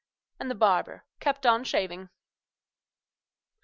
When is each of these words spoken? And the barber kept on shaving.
And 0.39 0.49
the 0.49 0.55
barber 0.55 1.05
kept 1.19 1.45
on 1.45 1.63
shaving. 1.63 2.09